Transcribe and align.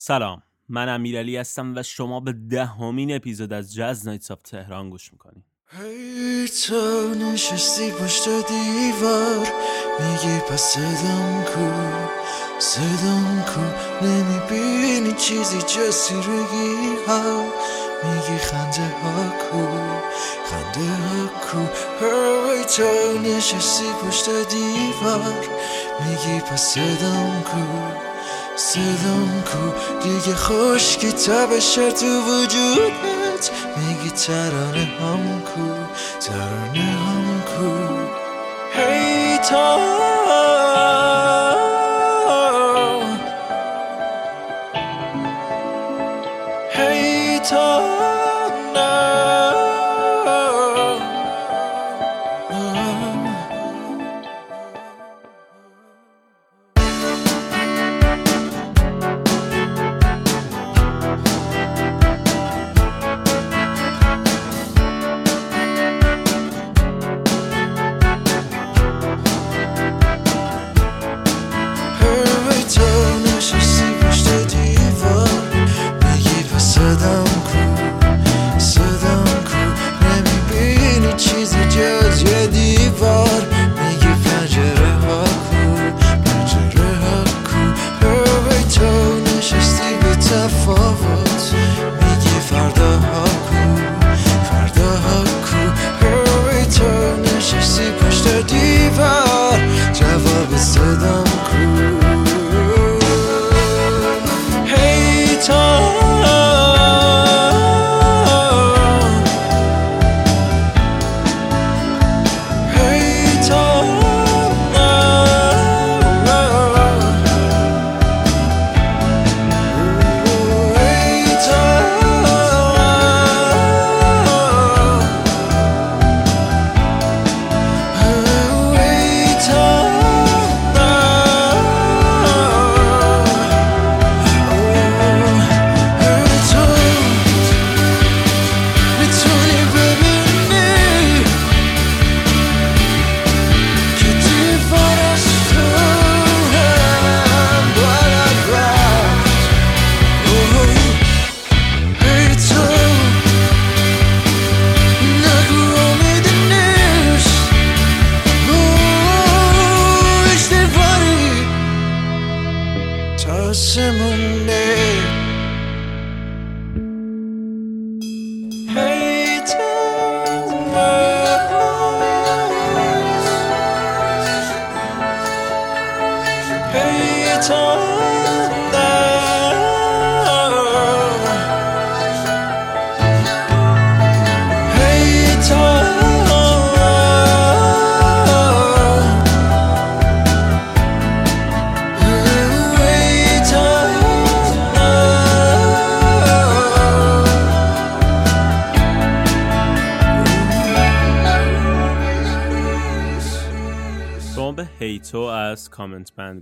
سلام. 0.00 0.42
من 0.68 0.88
امیرعلی 0.88 1.36
هستم 1.36 1.76
و 1.76 1.82
شما 1.82 2.20
به 2.20 2.34
دهمین 2.50 3.16
اپیزود 3.16 3.52
از 3.52 3.74
جاز 3.74 4.06
نایتس 4.06 4.30
آف 4.30 4.42
تهران 4.42 4.90
گوش 4.90 5.12
می‌کنید. 5.12 5.44
هی 5.70 6.48
تو 6.48 7.14
نشستی 7.14 7.90
پشت 7.90 8.24
دیوار 8.24 9.46
میگی 10.00 10.38
پس 10.50 10.60
صدام 10.60 11.44
کو 11.44 11.70
صدام 12.58 13.44
کو. 13.44 13.60
نمی‌بینی 14.06 15.12
چیزی 15.12 15.58
جسیرگی 15.58 16.96
ها. 17.06 17.44
میگی 18.04 18.38
خنده 18.38 18.88
ها 19.02 19.30
کو 19.30 19.66
خنده 20.44 20.90
ها 20.90 21.26
کو. 21.26 21.58
هی 22.00 22.64
تو 22.64 23.18
نشستی 23.18 23.84
پشت 24.02 24.30
دیوار 24.30 25.44
میگی 26.00 26.40
پس 26.40 26.62
صدام 26.62 27.42
کو. 27.42 27.58
صدام 28.58 29.42
کو 29.46 29.64
دیگه 30.02 30.34
خشکی 30.34 31.12
تبشه 31.12 31.92
تو 31.92 32.06
وجودت 32.06 33.50
میگی 33.76 34.10
ترانه 34.10 34.88
هم 35.00 35.40
کو 35.40 35.74
ترانه 36.20 36.80
هم 36.80 37.42
کو. 37.42 37.70
هی 38.74 39.38
تا 39.38 39.78
هی 46.70 47.38
تا 47.38 47.87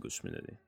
گوش 0.07 0.25
می‌دادید 0.25 0.59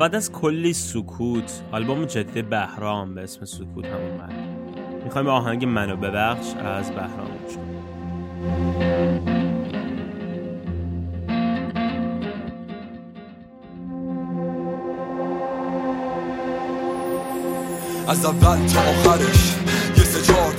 بعد 0.00 0.14
از 0.14 0.32
کلی 0.32 0.72
سکوت 0.72 1.62
آلبوم 1.72 2.04
جدید 2.04 2.50
بهرام 2.50 3.14
به 3.14 3.22
اسم 3.22 3.44
سکوت 3.44 3.86
هم 3.86 4.00
اومد. 4.00 4.32
می‌خوایم 5.04 5.26
آهنگ 5.26 5.64
منو 5.64 5.96
ببخش 5.96 6.54
از 6.54 6.90
بهرام 6.90 7.38
گوش 7.44 7.54
کنیم. 7.56 7.84
از 18.08 18.24
اول 18.24 18.66
تا 18.66 18.80
آخرش 18.80 19.63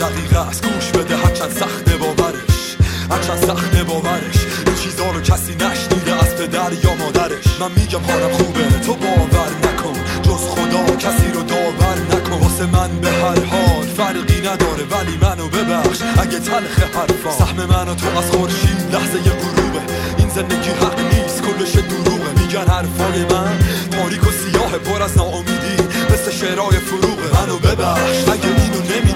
دقیقه 0.09 0.39
است 0.39 0.65
گوش 0.65 0.89
بده 0.91 1.17
هرچند 1.17 1.51
سخت 1.51 1.97
باورش 1.97 2.77
هرچند 3.11 3.45
سخت 3.47 3.75
باورش. 3.75 4.37
این 4.67 4.75
چیزا 4.83 5.11
رو 5.11 5.21
کسی 5.21 5.53
نشنیده 5.55 6.13
از 6.23 6.35
پدر 6.35 6.73
یا 6.83 6.93
مادرش. 6.95 7.47
من 7.59 7.71
میگم 7.75 7.99
حالم 7.99 8.31
خوبه 8.31 8.79
تو 8.85 8.93
باور 8.93 9.51
نکن. 9.63 9.95
جز 10.23 10.43
خدا 10.53 10.95
کسی 10.95 11.31
رو 11.33 11.43
داور 11.43 11.97
نکن. 12.11 12.37
واسه 12.43 12.65
من 12.65 12.99
به 13.01 13.09
هر 13.09 13.45
حال 13.51 13.85
فرقی 13.97 14.39
نداره 14.39 14.83
ولی 14.91 15.17
منو 15.21 15.47
ببخش. 15.47 15.99
اگه 16.17 16.39
تلخ 16.39 16.79
حرفا 16.95 17.31
سهم 17.31 17.65
من 17.65 17.87
و 17.89 17.95
تو 17.95 18.17
از 18.19 18.31
خورشید 18.31 18.79
لحظه 18.93 19.17
یه 19.17 19.33
غروبه. 19.41 19.81
این 20.17 20.29
زندگی 20.29 20.69
حق 20.69 20.99
نیست 20.99 21.41
کلش 21.41 21.71
دروغه. 21.75 22.29
میگن 22.41 22.67
حرفای 22.67 23.19
من 23.31 23.59
تاریک 23.91 24.23
و 24.27 24.31
سیاه 24.31 24.71
پر 24.77 25.01
از 25.03 25.17
ناامیدی. 25.17 25.75
مثل 26.13 26.31
شعرهای 26.31 26.77
فروغه. 26.77 27.27
منو 27.33 27.57
ببخش 27.57 28.17
اگه 28.33 28.49
اینو 28.63 28.81
نمی‌دونم 28.93 29.14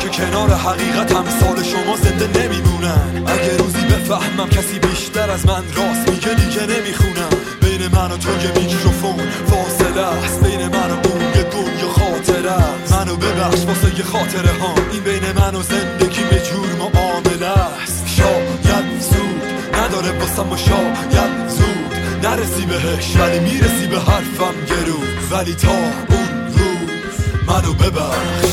که 0.00 0.08
کنار 0.08 0.50
حقیقت 0.50 1.12
هم 1.12 1.24
سال 1.40 1.62
شما 1.62 1.96
زنده 1.96 2.40
نمیمونن. 2.40 3.24
اگه 3.26 3.56
روزی 3.56 3.80
بفهمم 3.80 4.48
کسی 4.48 4.78
بیشتر 4.78 5.30
از 5.30 5.46
من 5.46 5.62
راست 5.76 6.10
میگه 6.10 6.34
دیگه 6.34 6.66
نمی‌خونم. 6.66 7.30
بین 7.62 7.82
من 7.94 8.12
و 8.12 8.16
تو 8.16 8.28
یه 8.44 8.52
میکروفون 8.56 9.18
فاصله 9.50 10.00
است. 10.00 10.40
بین 10.44 10.62
من 10.68 10.90
و 10.90 10.96
اون 11.08 11.22
یه 11.36 11.42
دنیا 11.42 11.88
خاطره 11.98 12.52
منو 12.90 13.16
ببخش 13.16 13.58
واسه 13.58 13.98
یه 13.98 14.04
خاطره 14.04 14.52
ها. 14.60 14.74
این 14.92 15.02
بین 15.02 15.32
من 15.36 15.54
و 15.54 15.62
زندگی 15.62 16.22
یه 16.22 16.42
جور 16.50 16.68
معامله 16.78 17.46
است. 17.46 18.04
شاید 18.16 19.00
زود 19.00 19.42
نداره 19.74 20.18
واسه 20.18 20.64
شاید 20.68 21.48
زود 21.48 21.94
نرسی 22.22 22.66
بهش 22.66 23.16
ولی 23.16 23.38
می‌رسی 23.38 23.86
به 23.86 24.00
حرفم 24.00 24.54
روز. 24.86 25.32
ولی 25.32 25.54
تا 25.54 25.70
اون 25.70 26.46
روز 26.46 27.16
منو 27.46 27.72
ببخش. 27.74 28.50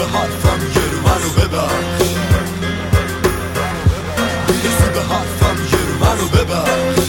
به 0.00 0.06
حرفم 0.06 0.60
یه 0.76 0.90
رو 0.92 1.00
منو 1.00 1.30
ببخش 1.38 2.08
می‌رسی 4.48 4.88
به 4.94 5.02
حرفم 5.02 5.56
یه 5.72 5.82
رو 5.88 5.94
منو 6.04 6.28
ببخش 6.28 7.08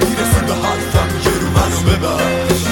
می‌رسی 0.00 0.40
به 0.46 0.54
حرفم 0.54 1.10
یه 1.24 1.38
رو 1.40 1.48
منو 1.48 1.80
ببخش 1.88 2.62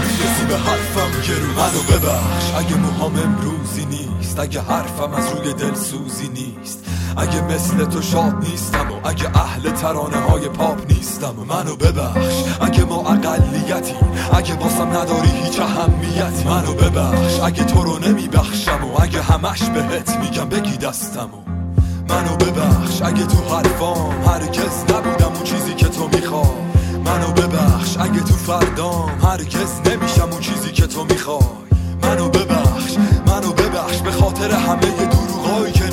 می‌رسی 0.00 0.44
به 0.48 0.56
حرفم 0.58 1.30
یه 1.30 1.38
رو 1.38 1.46
منو 1.46 1.82
ببخش 1.82 2.54
اگه 2.56 2.76
موهام 2.76 3.18
امروزی 3.18 3.84
نیست 3.84 4.38
اگه 4.38 4.60
حرفم 4.60 5.12
از 5.14 5.28
روی 5.32 5.52
دل 5.52 5.74
سوزی 5.74 6.28
نیست 6.28 6.84
اگه 7.16 7.42
مثل 7.42 7.84
تو 7.84 8.02
شاد 8.02 8.34
نیستم 8.50 8.92
و 8.92 9.08
اگه 9.08 9.36
اهل 9.36 9.70
ترانه 9.70 10.16
های 10.16 10.48
پاپ 10.48 10.92
نیستم 10.92 11.34
منو 11.48 11.76
ببخش. 11.76 12.34
اگه 12.60 12.84
ما 12.84 12.96
اقلیتی 12.96 13.94
اگه 14.32 14.54
باسم 14.54 14.88
نداری 14.88 15.28
هیچ 15.28 15.60
اهمیتی 15.60 16.44
منو 16.44 16.74
ببخش. 16.74 17.40
اگه 17.40 17.64
تو 17.64 17.82
رو 17.82 17.98
نمیبخشم 17.98 18.84
و 18.84 19.02
اگه 19.02 19.22
همش 19.22 19.62
بهت 19.62 20.16
میگم 20.16 20.48
بگی 20.48 20.76
دستم 20.76 21.28
و 21.34 21.52
منو 22.08 22.36
ببخش. 22.36 23.02
اگه 23.02 23.26
تو 23.26 23.56
حرفام 23.56 24.24
هرگز 24.26 24.84
نبودم 24.88 25.32
اون 25.34 25.44
چیزی 25.44 25.74
که 25.74 25.88
تو 25.88 26.08
می‌خوای 26.08 26.62
منو 27.04 27.32
ببخش. 27.32 27.96
اگه 28.00 28.20
تو 28.20 28.34
فردام 28.34 29.10
هرگز 29.22 29.80
نمیشم 29.90 30.28
اون 30.30 30.40
چیزی 30.40 30.72
که 30.72 30.86
تو 30.86 31.04
می‌خوای 31.04 31.38
منو 32.02 32.28
ببخش. 32.28 32.96
منو 33.26 33.52
ببخش 33.52 33.98
به 33.98 34.10
خاطر 34.10 34.50
همه 34.50 35.06
دروغایی 35.06 35.72
که 35.72 35.84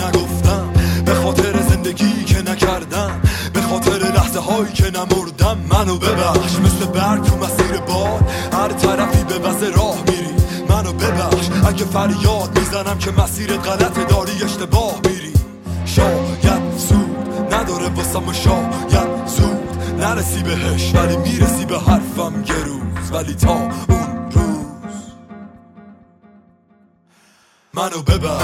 فریاد 11.94 12.60
می‌زنم 12.60 12.98
که 12.98 13.12
مسیر 13.12 13.58
غلط 13.58 14.08
داری 14.08 14.44
اشتباه 14.44 15.00
میری. 15.06 15.34
شاید 15.86 16.78
زود 16.78 17.54
نداره 17.54 17.90
واسم 17.90 18.28
و 18.28 18.34
شاید 18.34 19.26
زود 19.26 19.70
نرسی 20.00 20.44
بهش 20.44 20.96
ولی 20.96 21.18
می‌رسی 21.18 21.66
به 21.66 21.80
حرفم 21.80 22.44
یه 22.48 22.64
روز. 22.66 23.12
ولی 23.12 23.36
تا 23.36 23.54
اون 23.54 24.32
روز 24.32 24.96
منو 27.74 28.02
ببخش 28.02 28.39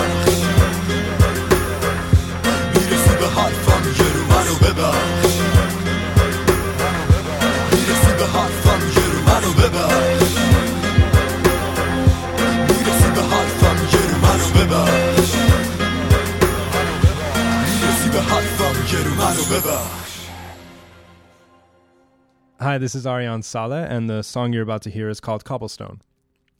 this 22.85 22.93
is 22.93 23.07
Ariane 23.07 23.41
Saleh, 23.41 23.87
and 23.89 24.07
the 24.07 24.21
song 24.21 24.53
you're 24.53 24.61
about 24.61 24.83
to 24.83 24.91
hear 24.91 25.09
is 25.09 25.19
called 25.19 25.43
Cobblestone. 25.43 26.03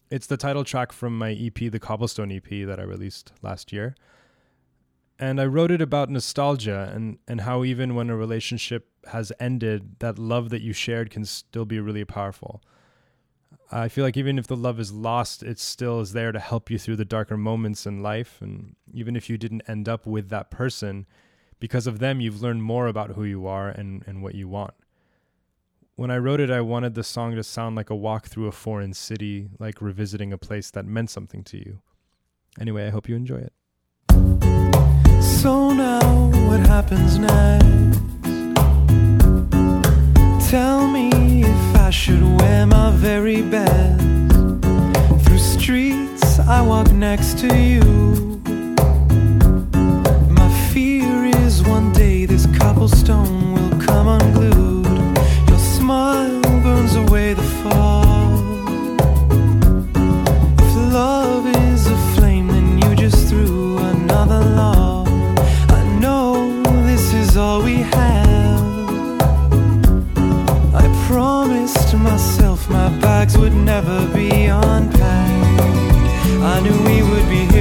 It's 0.10 0.25
the 0.25 0.38
title 0.38 0.63
track 0.63 0.92
from 0.92 1.16
my 1.16 1.33
EP, 1.33 1.54
the 1.54 1.77
Cobblestone 1.80 2.31
EP, 2.31 2.66
that 2.66 2.80
I 2.80 2.81
released 2.81 3.31
last 3.44 3.72
year. 3.72 3.95
And 5.19 5.39
I 5.39 5.45
wrote 5.45 5.69
it 5.69 5.83
about 5.83 6.10
nostalgia 6.10 6.92
and, 6.92 7.19
and 7.27 7.42
how 7.42 7.63
even 7.63 7.94
when 7.94 8.10
a 8.10 8.18
relationship 8.18 8.88
has 9.12 9.31
ended, 9.39 10.00
that 10.00 10.18
love 10.18 10.50
that 10.50 10.63
you 10.63 10.74
shared 10.74 11.12
can 11.12 11.25
still 11.25 11.63
be 11.63 11.80
really 11.80 12.06
powerful. 12.06 12.63
I 13.71 13.88
feel 13.88 14.04
like 14.04 14.18
even 14.18 14.39
if 14.39 14.48
the 14.48 14.57
love 14.57 14.80
is 14.80 14.92
lost, 14.92 15.44
it 15.44 15.60
still 15.60 16.00
is 16.00 16.13
there 16.13 16.31
to 16.31 16.39
help 16.39 16.71
you 16.71 16.80
through 16.80 16.95
the 16.95 17.06
darker 17.06 17.38
moments 17.38 17.86
in 17.86 18.01
life. 18.01 18.39
And 18.42 18.75
even 18.92 19.16
if 19.16 19.30
you 19.30 19.38
didn't 19.38 19.69
end 19.69 19.88
up 19.88 20.07
with 20.07 20.30
that 20.30 20.50
person, 20.50 21.06
because 21.60 21.86
of 21.86 22.00
them, 22.00 22.19
you've 22.19 22.42
learned 22.42 22.63
more 22.63 22.88
about 22.88 23.12
who 23.12 23.25
you 23.25 23.45
are 23.45 23.69
and, 23.69 24.04
and 24.07 24.24
what 24.24 24.33
you 24.33 24.48
want 24.48 24.74
when 25.95 26.12
I 26.12 26.18
wrote 26.18 26.42
it, 26.42 26.51
I 26.51 26.62
wanted 26.62 26.94
the 26.94 27.03
song 27.03 27.36
to 27.36 27.44
sound 27.44 27.75
like 27.75 27.89
a 27.89 27.95
walk 27.95 28.27
through 28.27 28.47
a 28.47 28.51
foreign 28.51 28.94
city, 28.94 29.50
like 29.59 29.81
revisiting 29.81 30.33
a 30.33 30.38
place 30.38 30.69
that 30.71 30.86
meant 30.86 31.09
something 31.09 31.44
to 31.45 31.57
you. 31.57 31.80
Anyway, 32.59 32.86
I 32.86 32.89
hope 32.89 33.07
you 33.07 33.15
enjoy 33.15 33.38
it. 33.38 33.53
So 35.21 35.71
now 35.71 36.30
what 36.47 36.59
happens 36.59 37.18
next? 37.18 38.00
Tell 40.50 40.88
me 40.88 41.44
if 41.44 41.75
I 41.75 41.89
should 41.89 42.24
wear 42.39 42.65
my 42.65 42.92
very 42.92 43.42
best. 43.42 44.01
Through 45.25 45.38
streets 45.38 46.39
I 46.39 46.62
walk 46.62 46.92
next 46.92 47.39
to 47.39 47.57
you. 47.57 47.81
My 50.30 50.69
fear 50.74 51.25
is 51.25 51.63
one 51.63 51.94
day 51.94 52.25
this 52.25 52.47
cobblestone 52.57 53.53
will 53.53 53.81
come 53.81 54.07
unglued. 54.07 54.55
Away 56.95 57.33
the 57.33 57.44
fall. 57.62 58.06
If 60.59 60.75
love 60.94 61.45
is 61.45 61.88
a 61.88 61.97
flame, 62.15 62.47
then 62.47 62.80
you 62.81 62.95
just 62.95 63.27
threw 63.27 63.77
another 63.80 64.39
log. 64.39 65.07
I 65.69 65.83
know 66.00 66.63
this 66.86 67.13
is 67.13 67.36
all 67.36 67.62
we 67.62 67.77
have. 67.97 68.63
I 70.74 70.86
promised 71.07 71.94
myself 71.95 72.69
my 72.69 72.89
bags 73.00 73.38
would 73.38 73.53
never 73.53 74.07
be 74.13 74.45
unpacked. 74.45 75.62
I 76.53 76.62
knew 76.62 76.77
we 76.89 77.01
would 77.09 77.27
be 77.30 77.55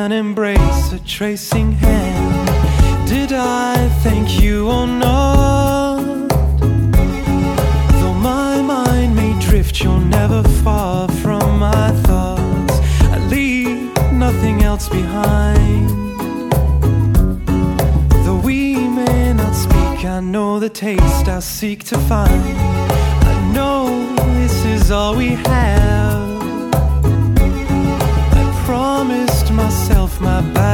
an 0.00 0.12
embrace, 0.12 0.92
a 0.92 0.98
tracing 1.00 1.72
hand. 1.72 2.48
Did 3.06 3.32
I 3.32 3.74
thank 4.02 4.40
you 4.40 4.66
or 4.66 4.86
not? 4.86 6.28
Though 8.00 8.14
my 8.14 8.62
mind 8.62 9.14
may 9.14 9.38
drift, 9.40 9.82
you're 9.82 10.04
never 10.18 10.42
far 10.64 11.06
from 11.22 11.58
my 11.58 11.90
thoughts. 12.06 12.76
I 13.14 13.18
leave 13.28 13.94
nothing 14.14 14.62
else 14.62 14.88
behind. 14.88 15.90
Though 18.24 18.40
we 18.42 18.76
may 19.00 19.34
not 19.34 19.54
speak, 19.54 20.06
I 20.06 20.20
know 20.20 20.58
the 20.58 20.70
taste 20.70 21.28
I 21.28 21.40
seek 21.40 21.84
to 21.84 21.98
find. 21.98 22.42
I 23.32 23.52
know 23.54 24.14
this 24.38 24.64
is 24.64 24.90
all 24.90 25.14
we 25.14 25.30
have. 25.50 26.09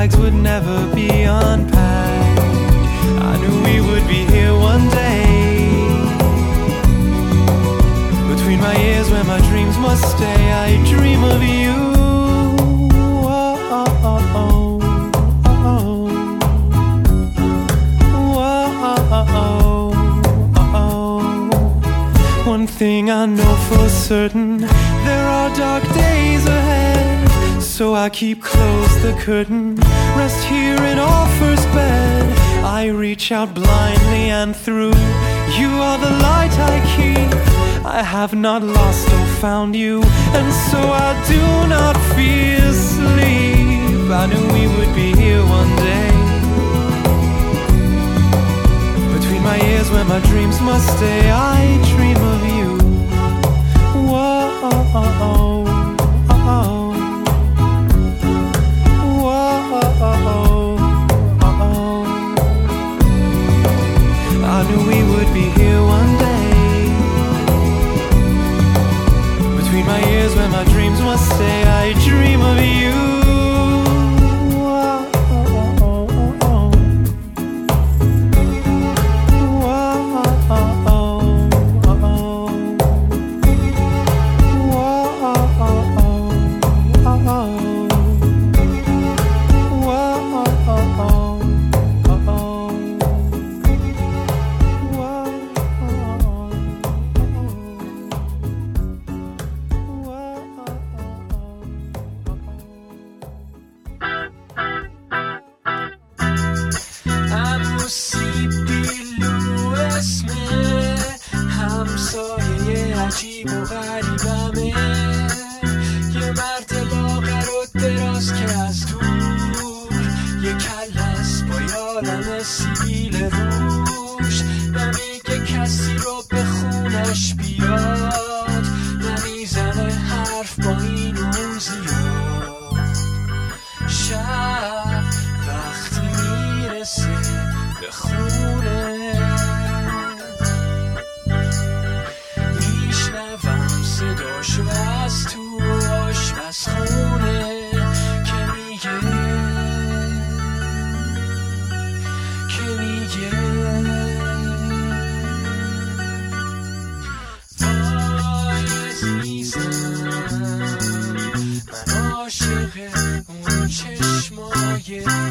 Bags 0.07 0.17
would 0.19 0.35
never 0.35 0.95
be 0.95 1.09
unpacked. 1.23 2.41
I 3.31 3.37
knew 3.41 3.57
we 3.65 3.81
would 3.81 4.07
be 4.09 4.25
here 4.33 4.53
one 4.53 4.89
day. 4.91 5.67
Between 8.33 8.61
my 8.61 8.77
ears 8.77 9.11
where 9.11 9.25
my 9.25 9.41
dreams 9.49 9.77
must 9.79 10.05
stay, 10.17 10.53
I 10.53 10.77
dream 10.85 11.25
of 11.25 11.43
you. 11.43 11.97
One 22.47 22.67
thing 22.67 23.11
I 23.11 23.27
know 23.27 23.55
for 23.69 23.89
certain 23.89 24.59
there 24.59 25.27
are 25.29 25.55
dark 25.57 25.83
days 25.95 26.47
ahead. 26.47 27.16
So 27.77 27.93
I 27.95 28.09
keep 28.09 28.41
close 28.41 29.03
the 29.03 29.13
curtain, 29.21 29.77
rest 30.17 30.43
here 30.47 30.83
in 30.93 30.99
our 30.99 31.29
first 31.39 31.65
bed. 31.75 32.25
I 32.65 32.87
reach 32.87 33.31
out 33.31 33.53
blindly 33.53 34.31
and 34.31 34.57
through. 34.57 34.97
You 35.61 35.69
are 35.87 35.99
the 35.99 36.15
light 36.29 36.55
I 36.59 36.77
keep. 36.97 37.31
I 37.85 38.03
have 38.03 38.33
not 38.33 38.63
lost 38.63 39.07
or 39.13 39.27
found 39.43 39.77
you, 39.77 40.03
and 40.39 40.49
so 40.71 40.79
I 40.79 41.13
do 41.29 41.43
not 41.69 41.97
fear 42.15 42.73
sleep. 42.73 44.09
I 44.21 44.25
knew 44.31 44.45
we 44.57 44.65
would 44.75 44.93
be 44.95 45.13
here 45.21 45.45
one 45.45 45.73
day. 45.91 46.11
Between 49.19 49.43
my 49.43 49.61
ears 49.69 49.91
where 49.91 50.07
my 50.07 50.21
dreams 50.21 50.63
must 50.63 50.97
stay, 50.97 51.31
I 51.31 51.61
dream 51.93 52.21
of 52.35 52.41
you. 52.57 52.71
Whoa, 54.09 55.46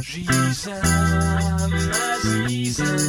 Jesus, 0.02 0.84
my. 0.84 3.05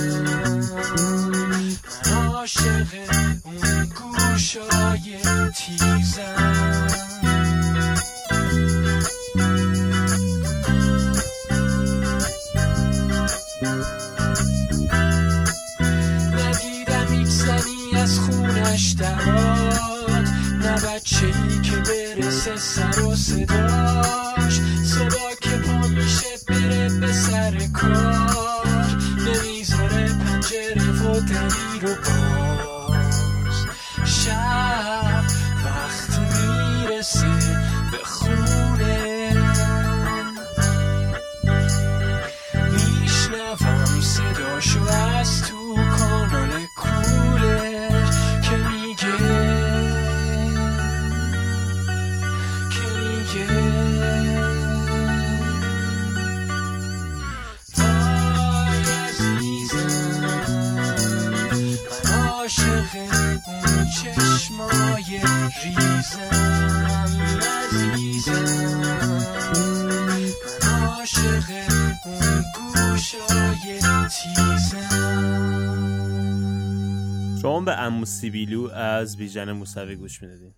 به 77.67 77.79
عمو 77.79 78.05
سیبیلو 78.05 78.71
از 78.71 79.17
بیژن 79.17 79.53
موسوی 79.53 79.97
گوش 79.97 80.23
می‌دادین 80.23 80.55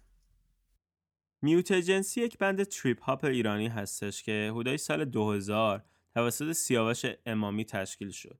Mute 1.42 1.73
Agency 1.73 2.20
یک 2.20 2.38
band 2.38 2.64
trip 2.64 3.02
hop 3.02 3.24
ایرانی 3.24 3.68
هستش 3.68 4.22
که 4.22 4.52
حدودای 4.56 4.78
سال 4.78 5.04
2000 5.04 5.84
توسط 6.14 6.52
سیاوش 6.52 7.04
امامی 7.26 7.64
تشکیل 7.64 8.10
شد. 8.10 8.38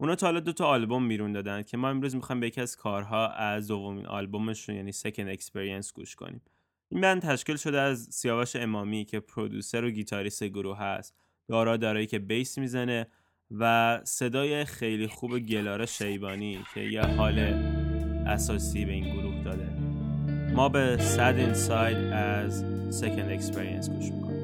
اونا 0.00 0.14
تا 0.14 0.26
حالا 0.26 0.40
دو 0.40 0.52
تا 0.52 0.66
آلبوم 0.66 1.08
بیرون 1.08 1.32
دادن 1.32 1.62
که 1.62 1.76
ما 1.76 1.88
امروز 1.88 2.14
می‌خوایم 2.14 2.40
به 2.40 2.46
یکی 2.46 2.60
از 2.60 2.76
کارها 2.76 3.28
از 3.28 3.68
دومین 3.68 4.06
آلبومشون 4.06 4.76
یعنی 4.76 4.92
Second 4.92 5.28
Experience 5.28 5.92
گوش 5.92 6.14
کنیم. 6.14 6.42
این 6.88 7.00
band 7.00 7.22
تشکیل 7.22 7.56
شده 7.56 7.80
از 7.80 8.08
سیاوش 8.10 8.56
امامی 8.56 9.04
که 9.04 9.20
producer 9.20 9.84
و 9.84 9.90
گیتاریست 9.90 10.44
گروه 10.44 10.78
هست 10.78 11.14
دارا 11.48 11.76
دارایی 11.76 12.06
که 12.06 12.18
bass 12.18 12.58
می‌زنه 12.58 13.06
و 13.50 14.00
صدای 14.04 14.64
خیلی 14.64 15.06
خوب 15.06 15.38
گلاره 15.38 15.86
شیبانی 15.86 16.64
که 16.74 16.80
یه 16.80 17.02
حال 17.02 17.85
اساسی 18.26 18.84
به 18.84 18.92
این 18.92 19.04
گروه 19.04 19.44
داده. 19.44 19.68
ما 20.54 20.68
به 20.68 20.98
Sad 21.16 21.54
Inside 21.54 22.12
از 22.12 22.64
Second 23.00 23.30
Experience 23.40 23.90
گوش 23.90 24.04
می‌کنیم. 24.04 24.36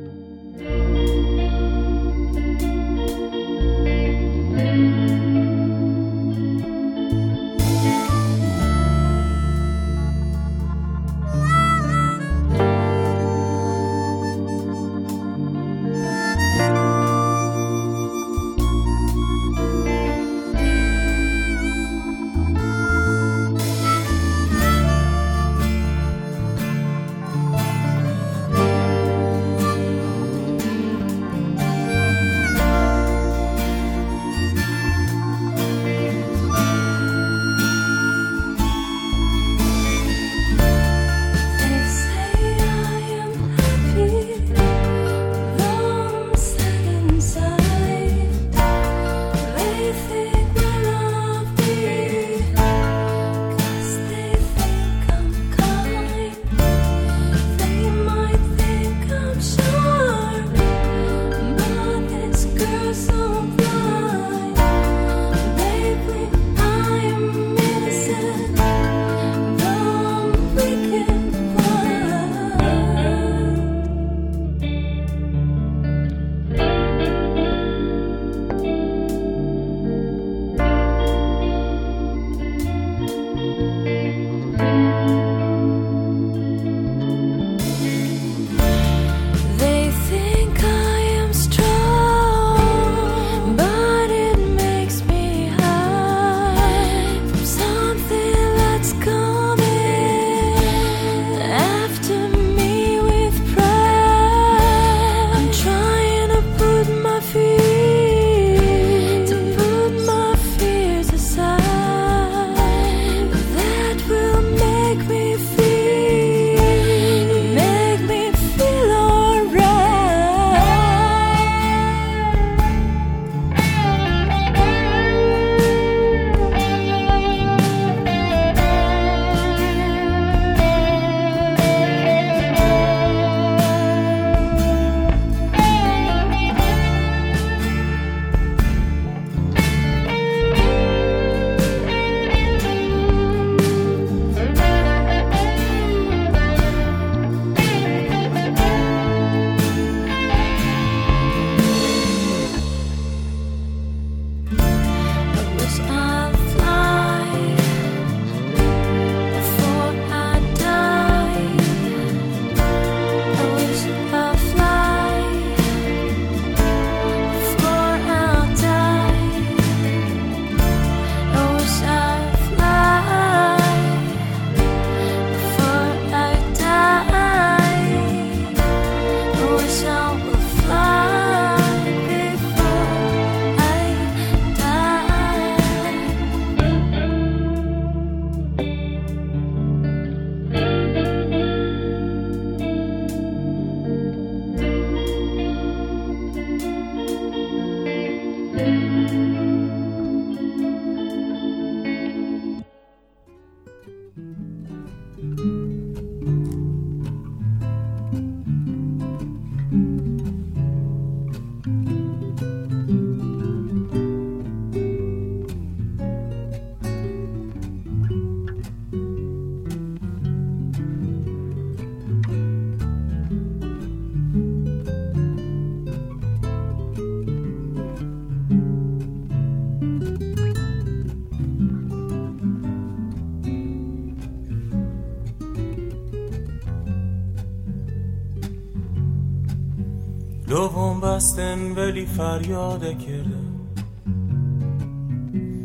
بستن 241.02 241.72
ولی 241.72 242.06
فریاده 242.06 242.94
کردم 242.94 243.52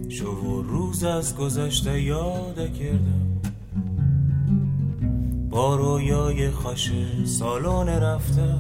شو 0.10 0.32
و 0.32 0.62
روز 0.62 1.04
از 1.04 1.38
گذشته 1.38 2.02
یاده 2.02 2.69
کردم 2.69 3.41
با 5.50 5.76
رویای 5.76 6.52
خوش 6.52 6.91
سالان 7.26 7.89
رفته. 7.89 8.56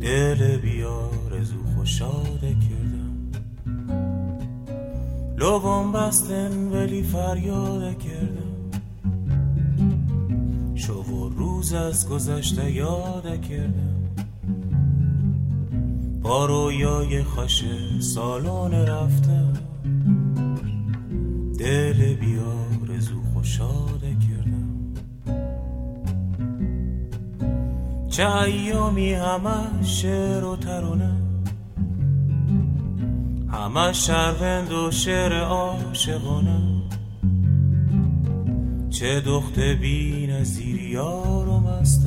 دل 0.00 0.56
بیارزو 0.56 1.64
خوشاده 1.76 2.56
کردم 2.68 3.32
لوم 5.38 5.92
بستن 5.92 6.68
ولی 6.72 7.02
فریاده 7.02 7.94
کردم 7.94 8.54
شو 10.74 11.28
روز 11.36 11.72
از 11.72 12.08
گذشته 12.08 12.72
یاده 12.72 13.38
کردم 13.38 13.93
با 16.24 16.46
رویای 16.46 17.22
خوش 17.22 17.64
سالان 18.00 18.74
رفته. 18.74 19.44
دل 21.58 22.14
بیارزو 22.14 23.22
خوشاده 23.34 24.16
کردم 24.28 24.94
چه 28.08 28.28
ایامی 28.28 29.12
همه 29.12 29.82
شعر 29.82 30.44
و 30.44 30.56
ترانه. 30.56 31.16
همه 33.52 33.92
شروند 33.92 34.72
و 34.72 34.90
شعر 34.90 35.40
عاشقانه. 35.40 36.82
چه 38.90 39.20
دخت 39.20 39.58
بی 39.58 40.26
نظیر 40.26 40.82
یارم 40.82 41.66
است. 41.66 42.06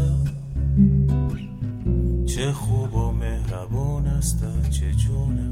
چه 2.37 2.51
خوب 2.51 2.95
و 2.95 3.11
مهربان 3.11 4.07
است 4.07 4.69
چه 4.69 4.91
جونه 4.91 5.49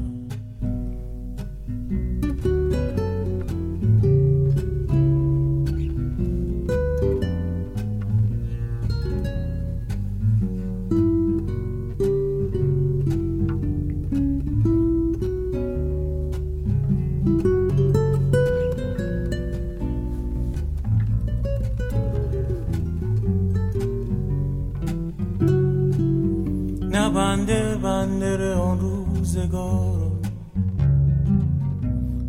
روزگارم 29.46 30.20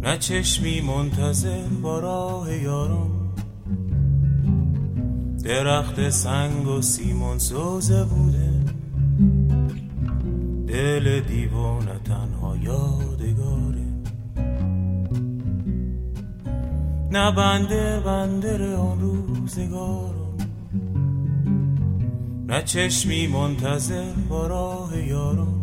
نه 0.02 0.18
چشمی 0.18 0.82
منتظر 0.82 1.68
با 1.82 2.00
راه 2.00 2.56
یارم 2.56 3.12
درخت 5.44 6.10
سنگ 6.10 6.68
و 6.68 6.82
سیمون 6.82 7.38
سوزه 7.38 8.04
بوده. 8.04 8.54
دل 10.68 11.20
دیوانه 11.20 12.00
تنها 12.06 12.58
یادگاره. 12.58 13.88
نه 17.12 17.32
بنده 17.32 18.00
بندر 18.00 18.74
آن 18.76 19.00
روزگارم. 19.00 20.38
نه 22.48 22.64
چشمی 22.64 23.28
منتظر 23.28 24.14
با 24.30 24.48
راه 24.48 24.98
یارم. 24.98 25.57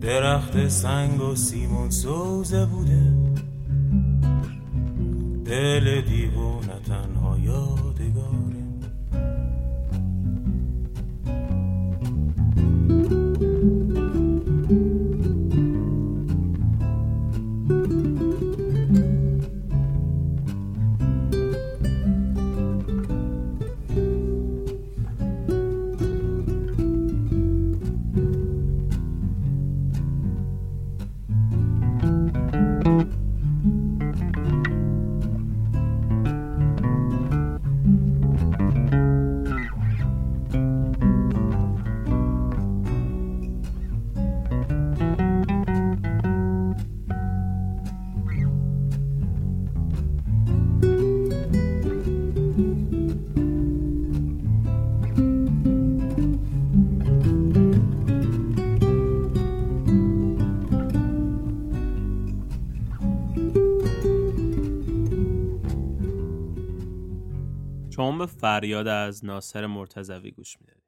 درخت 0.00 0.68
سنگ 0.68 1.20
و 1.20 1.34
سیمون 1.34 1.90
سوزه 1.90 2.66
بوده. 2.66 3.12
دل 5.44 6.00
دیوانه 6.00 6.80
تنها 6.88 7.38
یادگاره 7.38 7.89
شما 67.90 68.18
به 68.18 68.26
فریاد 68.26 68.86
از 68.86 69.24
ناصر 69.24 69.66
مرتضوی 69.66 70.30
گوش 70.30 70.56
می‌دید 70.60 70.80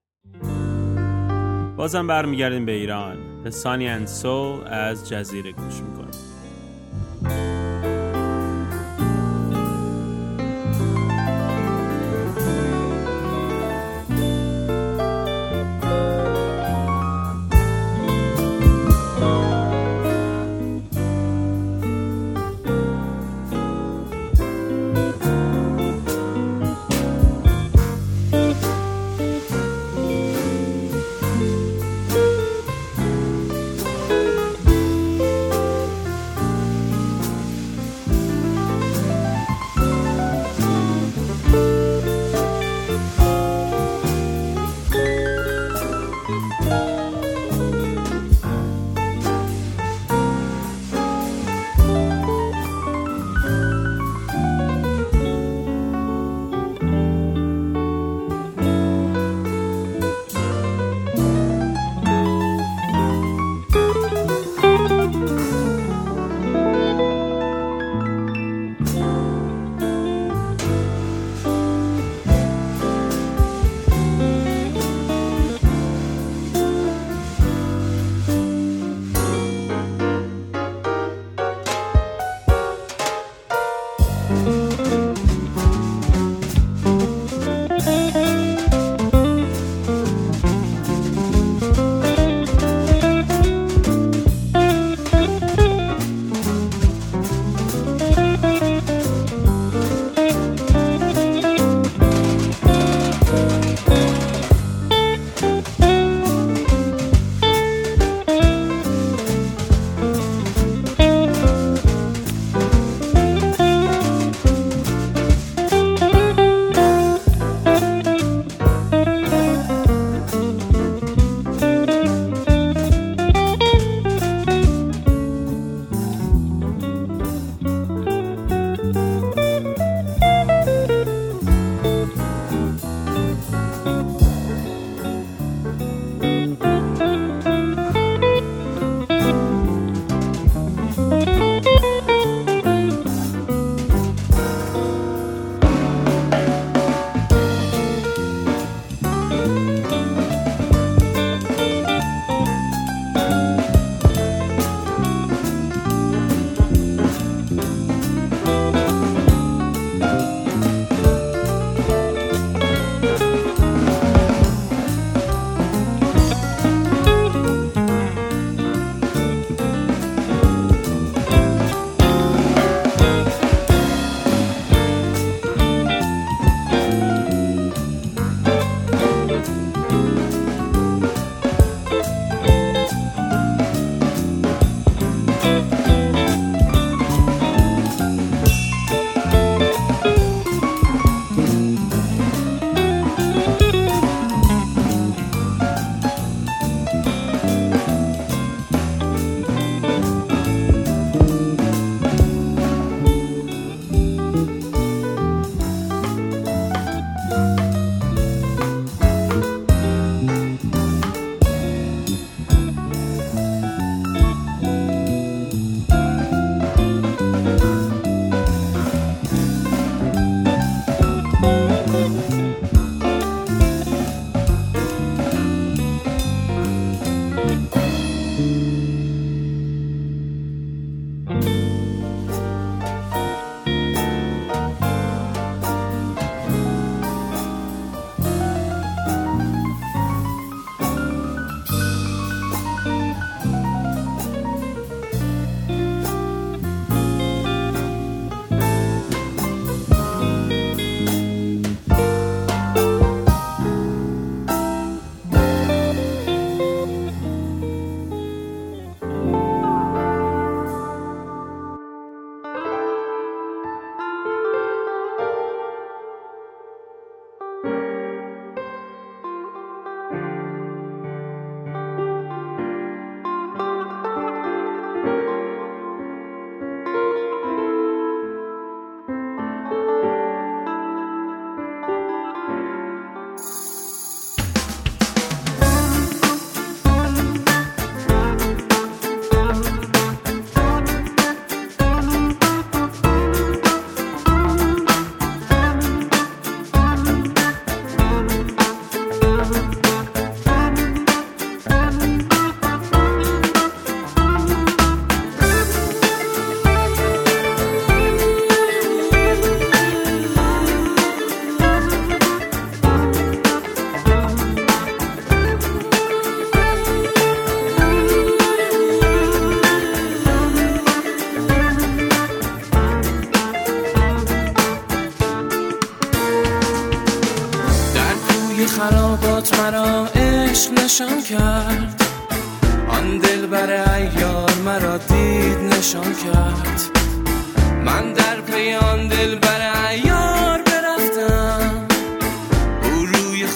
بازم 1.77 2.07
برمیگردیم 2.07 2.67
به 2.67 2.73
ایران. 2.73 3.43
به 3.43 3.51
سانی 3.51 3.88
اند 3.88 4.07
سول 4.07 4.67
از 4.67 5.09
جزیره 5.09 5.53
گوش 5.53 5.81
می‌کنیم 5.81 6.32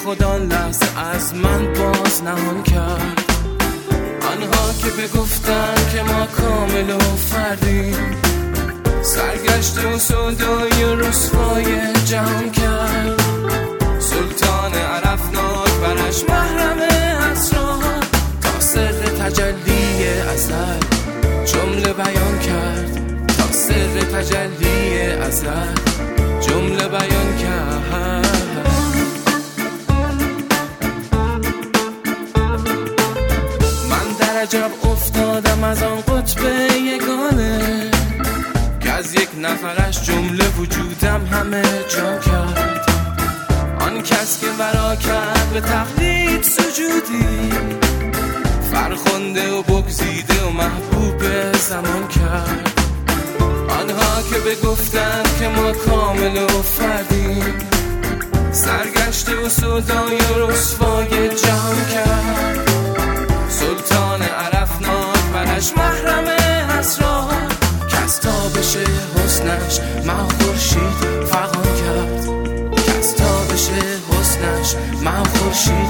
خدا 0.05 0.37
لحظه 0.37 0.99
از 1.15 1.35
من 1.35 1.73
باز 1.73 2.23
نهان 2.23 2.63
کرد. 2.63 3.23
آنها 4.33 4.73
که 4.79 4.91
بگفتن 5.03 5.75
که 5.93 6.03
ما 6.03 6.27
کامل 6.27 6.91
و 6.91 6.99
فردیم 6.99 8.17
سرگشت 9.03 9.85
و 9.85 9.99
سودای 9.99 10.97
رسوای 10.97 11.65
جهان 12.05 12.51
کرد. 12.51 13.21
سلطان 13.99 14.73
عرفناک 14.73 15.71
برش 15.83 16.25
محرم 16.29 16.79
اسرار 17.33 18.07
تا 18.43 18.61
سر 18.61 18.93
تجلی 18.93 20.09
ازل 20.35 20.81
جمله 21.45 21.93
بیان 21.93 22.39
کرد. 22.39 23.27
تا 23.39 23.53
سر 23.53 24.01
تجلی 24.01 25.01
ازل 25.01 25.75
جمله 26.41 26.89
بیان 26.89 27.37
کرد. 27.39 28.26
عجب 34.43 34.71
افتادم 34.85 35.65
از 35.65 35.83
آن 35.83 36.01
قطب 36.01 36.41
یگانه. 36.77 37.91
که 38.81 38.91
از 38.91 39.15
یک 39.15 39.29
نفرش 39.41 40.03
جمله 40.03 40.45
وجودم 40.49 41.27
همه 41.27 41.63
جا 41.89 42.19
کرد. 42.19 42.91
آن 43.81 44.03
کس 44.03 44.41
که 44.41 44.47
ورا 44.59 44.97
کرد 44.97 45.51
به 45.53 45.61
تقلید 45.61 46.43
سجودی. 46.43 47.51
فرخنده 48.73 49.53
و 49.53 49.63
بگزیده 49.63 50.45
و 50.45 50.51
محبوب 50.51 51.53
زمان 51.53 52.09
کرد. 52.09 52.73
آنها 53.81 54.23
که 54.31 54.39
بگفتن 54.39 55.23
که 55.39 55.49
ما 55.49 55.73
کامل 55.73 56.43
و 56.43 56.63
فردیم. 56.63 57.55
سرگشته 58.53 59.37
و 59.37 59.49
سودای 59.49 60.17
و 60.17 60.51
رسوای 60.51 61.29
جهان 61.29 61.77
کرد. 61.93 62.66
برش 65.57 65.73
محرم 65.77 66.25
اسرار 66.79 67.35
کس 67.89 68.19
تابش 68.19 68.77
حسنش 69.17 69.81
من 70.07 70.29
خورشید 70.29 71.25
فغان 71.31 71.65
کرد. 71.65 72.29
کس 72.87 73.13
تابش 73.13 73.69
حسنش 74.11 74.75
من 75.03 75.25
خورشید 75.25 75.86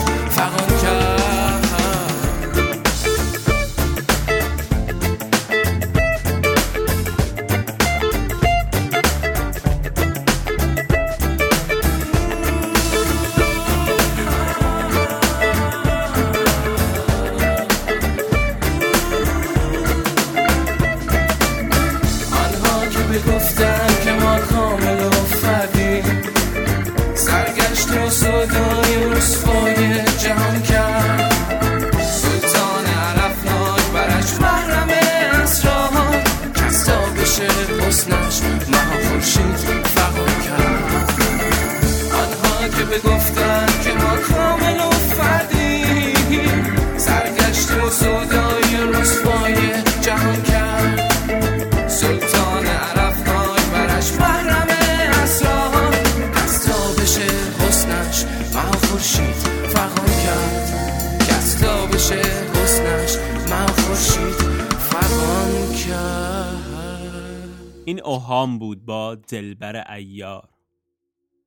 این 67.89 68.05
اوهام 68.05 68.59
بود 68.59 68.85
با 68.85 69.15
دلبر 69.15 69.93
ایار. 69.93 70.49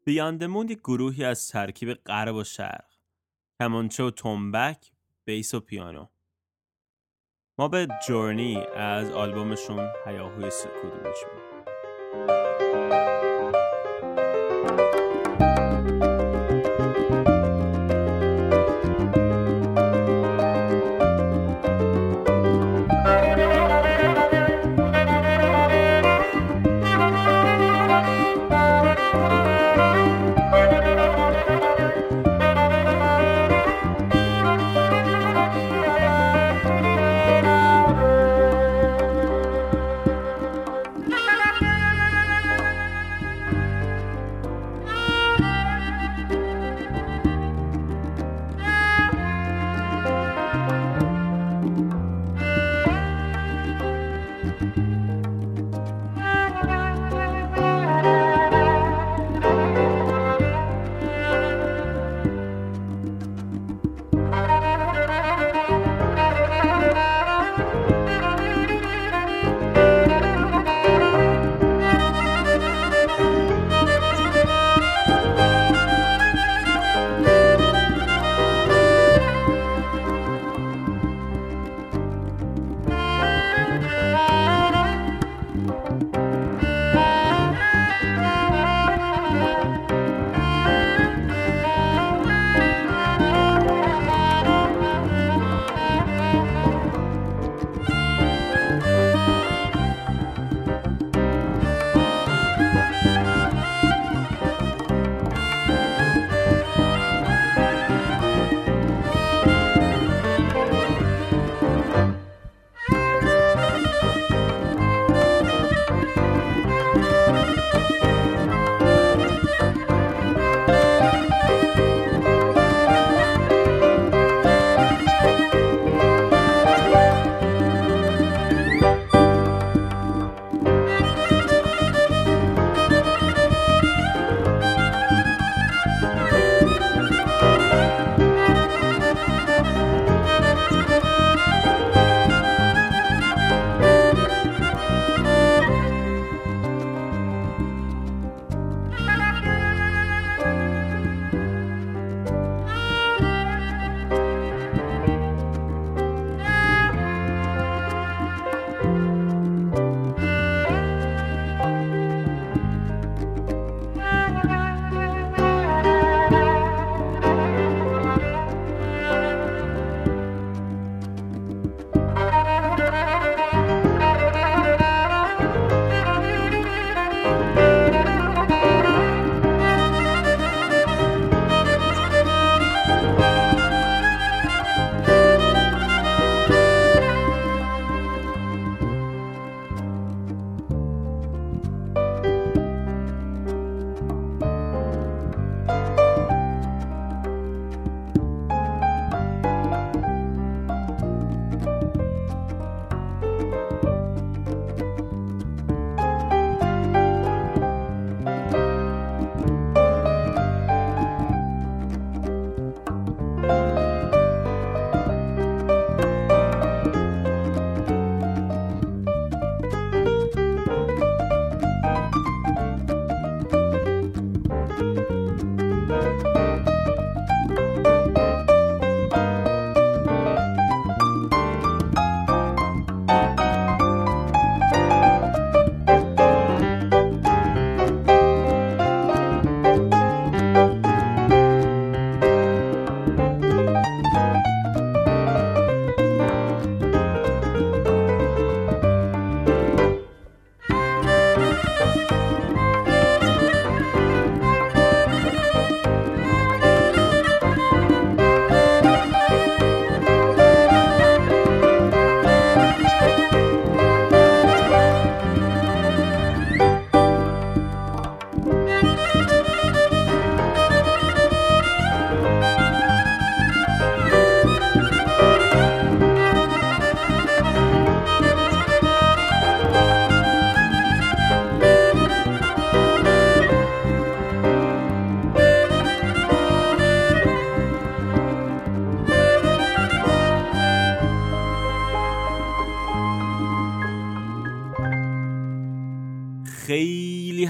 بیاندموند 0.05 0.71
یک 0.71 0.79
گروهی 0.79 1.23
از 1.23 1.47
ترکیب 1.47 1.93
غرب 1.93 2.35
و 2.35 2.43
شرق 2.43 2.85
کمانچه 3.59 4.03
و 4.03 4.11
تنبک 4.11 4.91
بیس 5.25 5.53
و 5.53 5.59
پیانو. 5.59 6.05
ما 7.57 7.67
به 7.67 7.87
جورنی 8.07 8.57
از 8.75 9.11
آلبومشون 9.11 9.89
هیاهوی 10.05 10.49
سکوت 10.49 11.03
گوش 11.03 11.17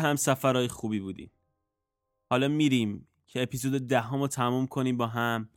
هم 0.09 0.15
سفرهای 0.15 0.67
خوبی 0.67 0.99
بودیم. 0.99 1.31
حالا 2.29 2.47
میریم 2.47 3.07
که 3.27 3.43
اپیزود 3.43 3.87
دهم 3.87 4.21
رو 4.21 4.27
تموم 4.27 4.67
کنیم 4.67 4.97
با 4.97 5.07
هم 5.07 5.49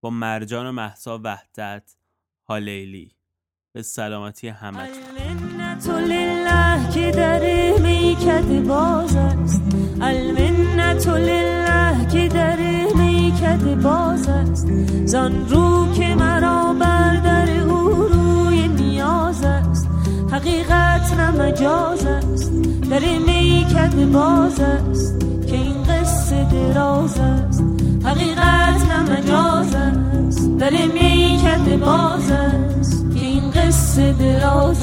با 0.00 0.10
مرجان 0.10 0.66
و 0.66 0.72
محسا 0.72 1.20
وحدت 1.24 1.96
هالیلی. 2.48 3.14
به 3.72 3.82
سلامتی 3.82 4.48
همه 4.48 4.88
لله 5.88 6.90
که 6.94 7.10
در 7.10 7.40
میکد 7.78 8.64
باز 8.66 9.16
است. 9.16 9.62
المنت 10.00 11.06
لله 11.06 12.08
که 12.12 12.28
در 12.28 12.56
میکد 12.96 13.74
باز 13.82 14.28
است. 14.28 14.66
زان 15.06 15.48
رو 15.48 15.92
که 15.94 16.14
مرا 16.14 16.72
بر 16.72 17.16
در 17.16 17.60
او 17.60 18.02
است 18.02 18.23
حقیقت 20.34 21.14
نه 21.16 21.30
مجاز 21.30 22.06
است. 22.06 22.52
در 22.90 23.18
میکد 23.26 24.12
باز 24.12 24.60
است 24.60 25.20
که 25.46 25.54
این 25.54 25.82
قصه 25.82 26.44
دراز 26.44 27.18
است. 27.18 27.64
حقیقت 28.04 28.80
نه 28.90 29.02
مجاز 29.12 29.74
است. 29.74 30.58
در 30.58 30.70
میکد 30.70 31.80
باز 31.80 32.30
است 32.30 33.06
که 33.14 33.24
این 33.24 33.50
قصه 33.50 34.12
دراز 34.12 34.73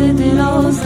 این 0.00 0.16
قصه 0.16 0.34
دراز 0.34 0.80